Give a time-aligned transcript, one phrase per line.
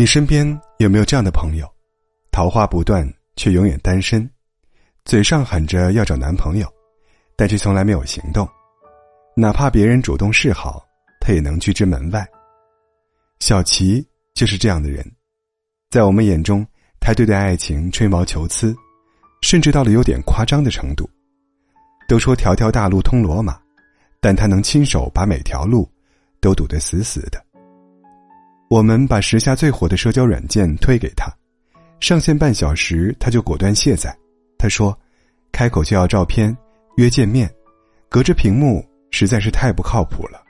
[0.00, 1.70] 你身边有没有这样的朋友？
[2.32, 4.26] 桃花不断，却永远单身，
[5.04, 6.66] 嘴上喊着要找男朋友，
[7.36, 8.48] 但却从来没有行动。
[9.36, 10.82] 哪怕别人主动示好，
[11.20, 12.26] 他也能拒之门外。
[13.40, 14.02] 小琪
[14.32, 15.04] 就是这样的人，
[15.90, 16.66] 在我们眼中，
[16.98, 18.74] 他对待爱情吹毛求疵，
[19.42, 21.06] 甚至到了有点夸张的程度。
[22.08, 23.60] 都说条条大路通罗马，
[24.18, 25.86] 但他能亲手把每条路
[26.40, 27.44] 都堵得死死的。
[28.70, 31.28] 我们把时下最火的社交软件推给他，
[31.98, 34.16] 上线半小时他就果断卸载。
[34.56, 34.96] 他说
[35.50, 36.56] ：“开口就要照片，
[36.96, 37.52] 约见面，
[38.08, 38.80] 隔着屏幕
[39.10, 40.40] 实在是太不靠谱了。”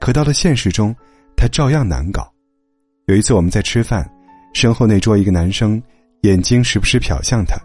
[0.00, 0.96] 可到了现实中。
[1.38, 2.32] 他照样难搞。
[3.04, 4.10] 有一次我们在吃饭，
[4.54, 5.80] 身后那桌一个男生
[6.22, 7.58] 眼睛时不时瞟向他。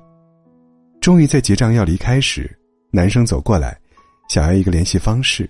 [1.00, 2.54] 终于在结账要离开时，
[2.92, 3.80] 男生走过来，
[4.28, 5.50] 想要一个联系方式，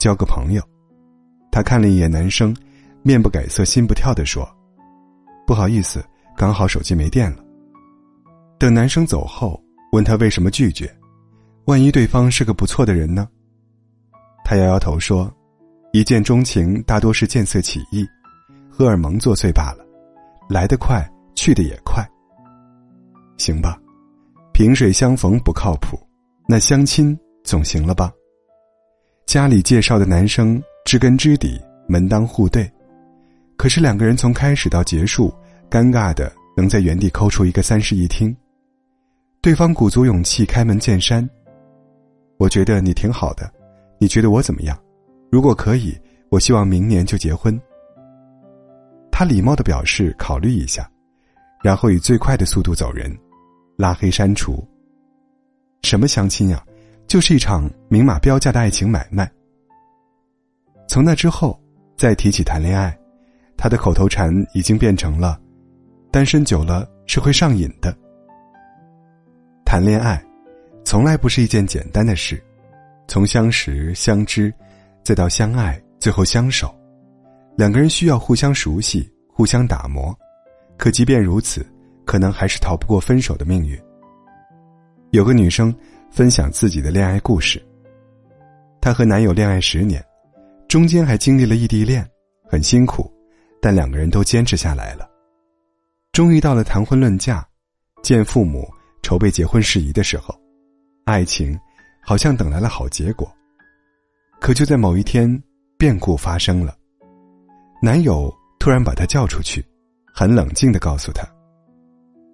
[0.00, 0.62] 交个朋友。
[1.52, 2.56] 他看了一眼男生，
[3.02, 4.48] 面不改色心不跳的说
[5.46, 6.04] ：“不好意思，
[6.36, 7.44] 刚好手机没电了。”
[8.58, 10.92] 等男生走后，问他为什么拒绝，
[11.66, 13.28] 万一对方是个不错的人呢？
[14.44, 15.32] 他摇摇头说。
[15.94, 18.06] 一见钟情大多是见色起意，
[18.70, 19.82] 荷尔蒙作祟罢了，
[20.46, 21.02] 来得快，
[21.34, 22.06] 去的也快。
[23.38, 23.80] 行吧，
[24.52, 25.98] 萍水相逢不靠谱，
[26.46, 28.12] 那相亲总行了吧？
[29.24, 32.70] 家里介绍的男生知根知底，门当户对，
[33.58, 35.34] 可是两个人从开始到结束，
[35.68, 38.34] 尴尬的能在原地抠出一个三室一厅。
[39.42, 41.28] 对方鼓足勇气开门见山
[42.38, 43.52] ：“我觉得你挺好的，
[43.98, 44.78] 你觉得我怎么样？”
[45.28, 45.92] 如果可以，
[46.30, 47.60] 我希望明年就结婚。
[49.10, 50.88] 他礼貌的表示考虑一下，
[51.60, 53.12] 然后以最快的速度走人，
[53.76, 54.64] 拉黑删除。
[55.82, 56.64] 什么相亲呀，
[57.08, 59.28] 就是一场明码标价的爱情买卖。
[60.86, 61.60] 从那之后，
[61.96, 62.96] 再提起谈恋爱，
[63.58, 65.38] 他的口头禅已经变成了
[66.10, 67.94] ：“单身久了是会上瘾的。”
[69.66, 70.24] 谈恋爱，
[70.84, 72.42] 从来不是一件简单的事，
[73.06, 74.50] 从相识相知。
[75.04, 76.74] 再到相爱，最后相守，
[77.56, 80.14] 两个人需要互相熟悉、互相打磨。
[80.76, 81.66] 可即便如此，
[82.04, 83.78] 可能还是逃不过分手的命运。
[85.12, 85.74] 有个女生
[86.10, 87.62] 分享自己的恋爱故事。
[88.82, 90.04] 她和男友恋爱十年，
[90.68, 92.06] 中间还经历了异地恋，
[92.46, 93.10] 很辛苦，
[93.60, 95.08] 但两个人都坚持下来了。
[96.12, 97.46] 终于到了谈婚论嫁、
[98.02, 98.68] 见父母、
[99.02, 100.34] 筹备结婚事宜的时候，
[101.04, 101.58] 爱情
[102.02, 103.30] 好像等来了好结果。
[104.40, 105.42] 可就在某一天，
[105.76, 106.76] 变故发生了。
[107.82, 109.64] 男友突然把她叫出去，
[110.12, 111.26] 很冷静的告诉她：“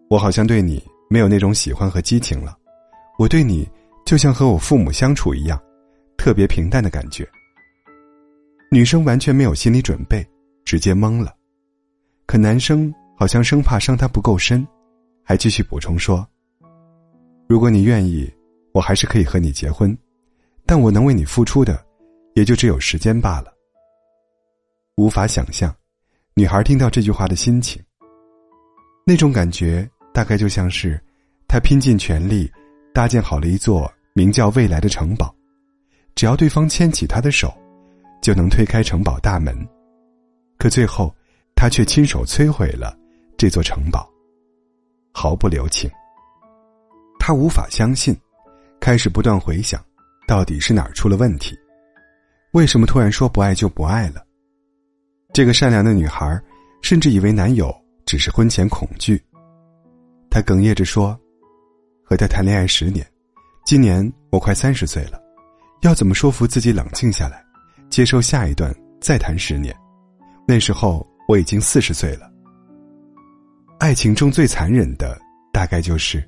[0.08, 2.56] 我好像对你没有那种喜欢和激情了，
[3.18, 3.68] 我对你
[4.06, 5.60] 就像和我父母相处一样，
[6.16, 7.28] 特别平淡的感觉。”
[8.70, 10.26] 女生完全没有心理准备，
[10.64, 11.34] 直接懵了。
[12.26, 14.66] 可男生好像生怕伤她不够深，
[15.22, 16.26] 还继续补充说
[17.48, 18.32] ：“如果你愿意，
[18.72, 19.96] 我还是可以和你结婚，
[20.66, 21.82] 但我能为你付出的。”
[22.34, 23.54] 也就只有时间罢了。
[24.96, 25.72] 无法想象，
[26.34, 27.80] 女孩听到这句话的心情。
[29.06, 31.00] 那种感觉大概就像是，
[31.46, 32.50] 她拼尽全力
[32.92, 35.32] 搭建好了一座名叫未来的城堡，
[36.16, 37.56] 只要对方牵起她的手，
[38.20, 39.56] 就能推开城堡大门。
[40.64, 41.14] 可最后，
[41.54, 42.96] 他却亲手摧毁了
[43.36, 44.10] 这座城堡，
[45.12, 45.90] 毫不留情。
[47.20, 48.18] 他无法相信，
[48.80, 49.78] 开始不断回想，
[50.26, 51.54] 到底是哪儿出了问题。
[52.52, 54.24] 为什么突然说不爱就不爱了？
[55.34, 56.42] 这个善良的女孩
[56.80, 57.70] 甚至以为男友
[58.06, 59.22] 只是婚前恐惧。
[60.30, 61.14] 她哽咽着说
[62.02, 63.06] ：“和他谈恋爱十年，
[63.66, 65.20] 今年我快三十岁了，
[65.82, 67.44] 要怎么说服自己冷静下来，
[67.90, 69.76] 接受下一段再谈十年？
[70.46, 72.30] 那时候我已经四十岁了。
[73.78, 75.18] 爱情中最残忍的，
[75.52, 76.22] 大概就是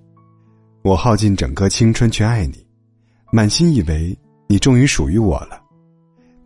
[0.83, 2.67] 我耗尽整个青春去爱你，
[3.33, 4.17] 满心以为
[4.49, 5.63] 你终于属于我了。”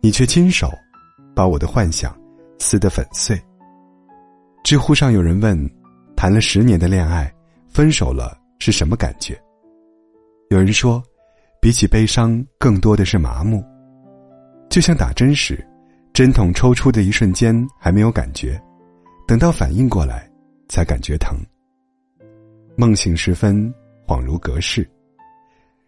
[0.03, 0.71] 你却亲手
[1.35, 2.19] 把我的幻想
[2.57, 3.39] 撕得粉碎。
[4.63, 5.69] 知乎上有人问：
[6.15, 7.31] 谈了十年的恋爱，
[7.69, 9.39] 分手了是什么感觉？
[10.49, 11.03] 有人说，
[11.61, 13.63] 比起悲伤，更多的是麻木。
[14.69, 15.63] 就像打针时，
[16.13, 18.61] 针筒抽出的一瞬间还没有感觉，
[19.27, 20.29] 等到反应过来，
[20.67, 21.37] 才感觉疼。
[22.75, 23.73] 梦醒时分，
[24.05, 24.87] 恍如隔世，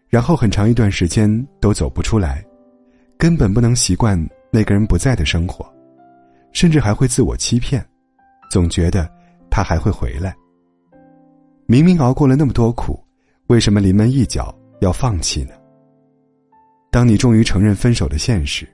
[0.08, 1.28] 然后很长一段时间
[1.60, 2.44] 都走不出来。
[3.16, 4.18] 根本不能习惯
[4.50, 5.64] 那个人不在的生活，
[6.52, 7.84] 甚至还会自我欺骗，
[8.50, 9.10] 总觉得
[9.50, 10.34] 他还会回来。
[11.66, 12.98] 明明熬过了那么多苦，
[13.46, 15.54] 为什么临门一脚要放弃呢？
[16.90, 18.68] 当你终于承认分手的现实，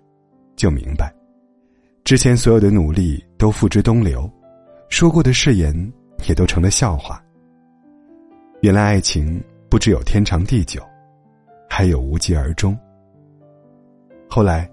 [0.56, 1.14] 就明白，
[2.10, 4.28] 之前所有的努力都付之东流，
[4.88, 5.72] 说过的誓言
[6.28, 7.24] 也都成了笑话。
[8.62, 10.82] 原来爱情不只有天长地久，
[11.68, 12.76] 还有无疾而终。
[14.28, 14.68] 后来，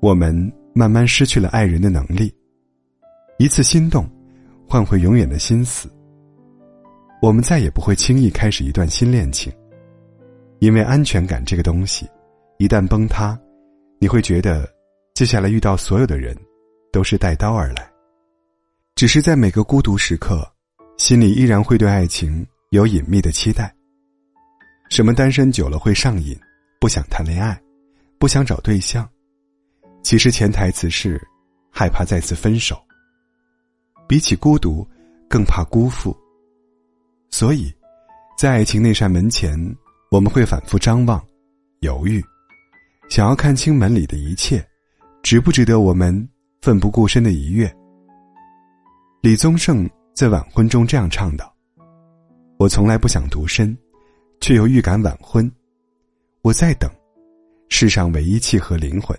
[0.00, 2.30] 我们慢慢失去了爱人的能力。
[3.38, 4.06] 一次心动，
[4.68, 5.90] 换回永远的心死。
[7.22, 9.50] 我们再也不会轻易开始一段新恋情，
[10.58, 12.06] 因为安全感这个东西，
[12.58, 13.40] 一旦崩塌，
[13.98, 14.68] 你会觉得
[15.14, 16.36] 接下来遇到所有的人，
[16.94, 17.90] 都是带刀而来。
[18.94, 20.48] 只是在每个孤独时刻，
[20.96, 23.74] 心里依然会对爱情有隐秘的期待。
[24.90, 26.38] 什么单身久了会上瘾，
[26.78, 27.60] 不想谈恋爱，
[28.16, 29.08] 不想找对象，
[30.04, 31.20] 其实潜台词是
[31.72, 32.80] 害怕再次分手。
[34.06, 34.86] 比起孤独，
[35.28, 36.16] 更怕辜负。
[37.28, 37.74] 所以，
[38.38, 39.58] 在爱情那扇门前，
[40.12, 41.20] 我们会反复张望、
[41.80, 42.22] 犹豫，
[43.10, 44.64] 想要看清门里的一切，
[45.24, 46.28] 值不值得我们
[46.64, 47.70] 奋不顾身的一跃。
[49.20, 51.54] 李宗盛在晚婚中这样唱道
[52.58, 53.76] ：“我从来不想独身，
[54.40, 55.50] 却又预感晚婚。
[56.40, 56.90] 我在等，
[57.68, 59.14] 世上唯一契合灵魂。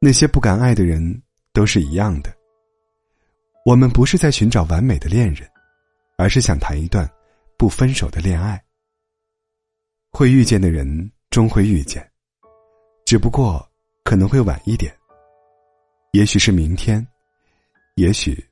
[0.00, 1.22] 那些不敢爱的人，
[1.52, 2.34] 都是一样的。”
[3.64, 5.48] 我们不是在寻找完美的恋人，
[6.18, 7.08] 而是想谈一段
[7.56, 8.60] 不分手的恋爱。
[10.10, 12.04] 会遇见的人终会遇见，
[13.06, 13.64] 只不过
[14.02, 14.92] 可能会晚一点。
[16.12, 17.06] 也许是明天，
[17.94, 18.46] 也许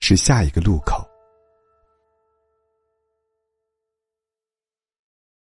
[0.00, 1.02] 是下一个路口。